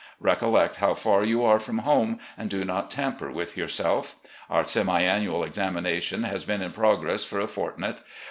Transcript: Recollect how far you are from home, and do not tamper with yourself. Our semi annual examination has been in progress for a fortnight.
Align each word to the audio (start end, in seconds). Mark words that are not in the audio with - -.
Recollect 0.19 0.77
how 0.77 0.95
far 0.95 1.23
you 1.23 1.45
are 1.45 1.59
from 1.59 1.77
home, 1.77 2.17
and 2.35 2.49
do 2.49 2.65
not 2.65 2.89
tamper 2.89 3.29
with 3.29 3.55
yourself. 3.55 4.15
Our 4.49 4.63
semi 4.63 4.99
annual 5.03 5.43
examination 5.43 6.23
has 6.23 6.43
been 6.43 6.63
in 6.63 6.71
progress 6.71 7.23
for 7.23 7.39
a 7.39 7.45
fortnight. 7.47 7.99